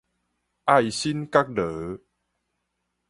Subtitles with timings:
[0.65, 1.99] 愛新覺羅